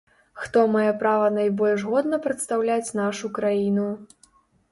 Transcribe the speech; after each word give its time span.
Хто 0.43 0.61
мае 0.75 0.87
права 1.03 1.27
найбольш 1.35 1.83
годна 1.91 2.19
прадстаўляць 2.25 2.93
нашу 3.01 3.31
краіну. 3.39 3.87